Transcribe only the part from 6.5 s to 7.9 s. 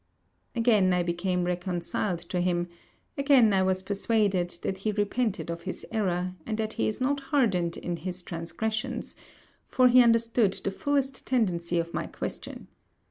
that he is not hardened